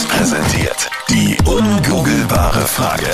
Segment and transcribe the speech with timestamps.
[0.00, 3.06] 1 präsentiert die ungoogelbare Frage.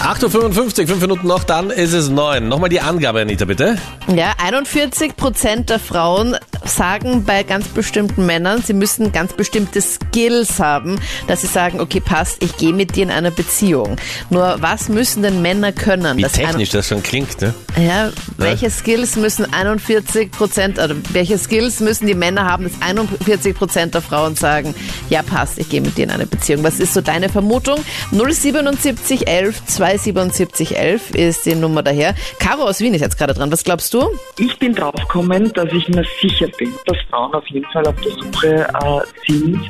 [0.00, 2.46] 8.55 Uhr, 5 Minuten noch, dann ist es 9.
[2.46, 3.78] Nochmal die Angabe, Anita, bitte.
[4.14, 10.58] Ja, 41 Prozent der Frauen sagen bei ganz bestimmten Männern, sie müssen ganz bestimmte Skills
[10.58, 13.96] haben, dass sie sagen, okay, passt, ich gehe mit dir in eine Beziehung.
[14.30, 16.16] Nur was müssen denn Männer können?
[16.16, 17.54] Wie dass technisch das schon klingt, ne?
[17.76, 23.56] ja, welche Skills müssen 41 Prozent, oder welche Skills müssen die Männer haben, dass 41
[23.56, 24.74] Prozent der Frauen sagen,
[25.10, 26.62] ja, passt, ich gehe mit dir in eine Beziehung.
[26.62, 27.78] Was ist so deine Vermutung?
[28.12, 32.14] 077 11 277 11 ist die Nummer daher.
[32.38, 33.50] Caro aus Wien ist jetzt gerade dran.
[33.50, 34.08] Was glaubst du?
[34.38, 38.12] Ich bin draufgekommen, dass ich mir sicher bin, dass Frauen auf jeden Fall auf der
[38.12, 39.60] Suche äh, sind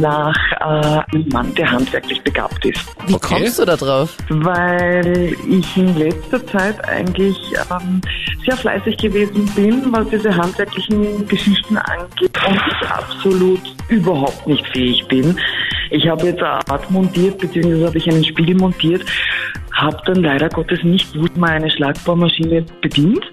[0.00, 2.80] nach äh, einem Mann, der handwerklich begabt ist.
[3.06, 3.34] Wie Okay.
[3.40, 4.16] kommst du da drauf?
[4.28, 7.36] Weil ich in letzter Zeit eigentlich
[7.70, 8.00] ähm,
[8.44, 15.06] sehr fleißig gewesen bin, was diese handwerklichen Geschichten angeht und ich absolut überhaupt nicht fähig
[15.08, 15.38] bin.
[15.90, 19.04] Ich habe jetzt eine Art montiert, beziehungsweise habe ich einen Spiegel montiert,
[19.72, 23.24] habe dann leider Gottes nicht gut mal eine Schlagbohrmaschine bedient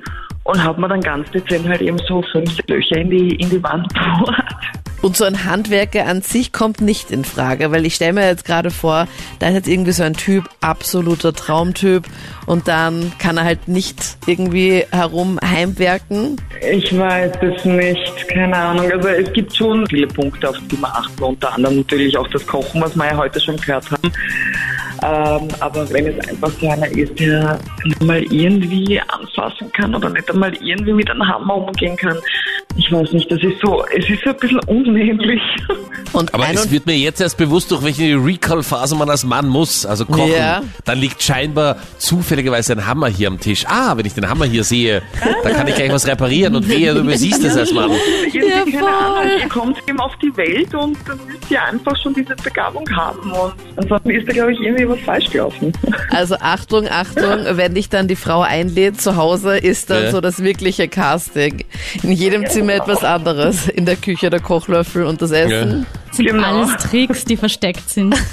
[0.43, 3.63] und habe mir dann ganz dezent halt eben so fünf Löcher in die, in die
[3.63, 4.82] Wand gebohrt.
[5.03, 8.45] Und so ein Handwerker an sich kommt nicht in Frage, weil ich stelle mir jetzt
[8.45, 9.05] gerade vor,
[9.39, 12.05] da ist jetzt irgendwie so ein Typ, absoluter Traumtyp,
[12.45, 16.37] und dann kann er halt nicht irgendwie herum heimwerken.
[16.71, 18.89] Ich weiß es nicht, keine Ahnung.
[18.89, 22.47] Also es gibt schon viele Punkte, auf die man achten, unter anderem natürlich auch das
[22.47, 24.11] Kochen, was wir ja heute schon gehört haben.
[25.03, 30.09] Ähm, aber wenn es einfach so einer ist, der nicht mal irgendwie anfassen kann oder
[30.09, 32.17] nicht einmal irgendwie mit einem Hammer umgehen kann,
[32.75, 35.41] ich weiß nicht, das ist so, es ist so ein bisschen unähnlich.
[36.13, 39.85] Und Aber es wird mir jetzt erst bewusst, durch welche Recall-Phase man als Mann muss.
[39.85, 40.31] Also kochen.
[40.31, 40.61] Ja.
[40.85, 43.65] Dann liegt scheinbar zufälligerweise ein Hammer hier am Tisch.
[43.67, 45.01] Ah, wenn ich den Hammer hier sehe,
[45.43, 47.89] dann kann ich gleich was reparieren und wehe, du übersiehst es als Mann.
[48.31, 48.87] Ja, keine voll.
[48.89, 52.85] Ahnung, ihr kommt eben auf die Welt und dann müsst ihr einfach schon diese Begabung
[52.95, 55.73] haben und ansonsten ist da, glaube ich, irgendwie was falsch gelaufen.
[56.11, 60.11] also Achtung, Achtung, wenn dich dann die Frau einlädt zu Hause, ist dann Ja.
[60.11, 61.63] so das wirkliche Casting.
[62.03, 63.67] In jedem Zimmer etwas anderes.
[63.67, 65.85] In der Küche der Kochlöffel und das Essen.
[66.13, 66.61] Sind Genau.
[66.61, 68.15] alles Tricks, die versteckt sind.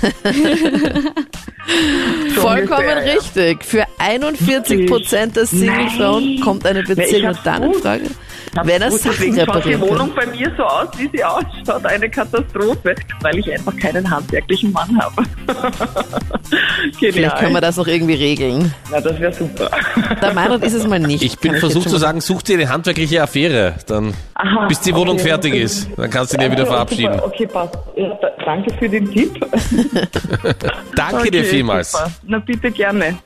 [2.34, 3.12] Vollkommen ungefähr, ja.
[3.12, 3.64] richtig.
[3.64, 7.74] Für 41 Prozent der Singlefrauen kommt eine Beziehung ich nur hab's dann in.
[7.74, 8.02] Frage,
[8.64, 9.80] wenn er Sachen deswegen schaut die.
[9.80, 11.84] Wohnung bei mir so aus, wie sie ausschaut.
[11.84, 15.22] Eine Katastrophe, weil ich einfach keinen handwerklichen Mann habe.
[16.98, 18.74] Vielleicht können wir das auch irgendwie regeln.
[18.90, 19.70] Na, das wäre super.
[20.20, 21.22] Der Meinung ist es mal nicht.
[21.22, 24.94] Ich bin versucht jetzt zu sagen, such dir eine handwerkliche Affäre, dann Aha, bis die
[24.94, 25.28] Wohnung okay.
[25.28, 25.88] fertig ist.
[25.96, 27.20] Dann kannst du dir wieder Okay, verabschieden.
[27.20, 27.78] Okay, passt.
[27.96, 29.46] Ja, da, danke für den Tipp.
[30.96, 31.92] Danke okay, dir vielmals.
[31.92, 32.10] Super.
[32.22, 33.18] Na, bitte gerne.